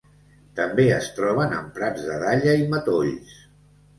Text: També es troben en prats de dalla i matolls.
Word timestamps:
També 0.59 0.85
es 0.93 1.09
troben 1.17 1.53
en 1.57 1.69
prats 1.77 2.07
de 2.07 2.17
dalla 2.25 2.57
i 2.61 2.65
matolls. 2.75 3.37